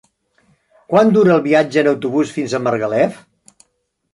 [0.93, 3.21] Quant dura el viatge en autobús fins a Margalef?